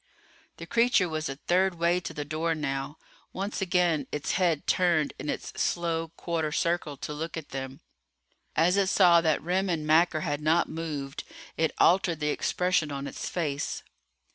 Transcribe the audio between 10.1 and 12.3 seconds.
had not moved it altered the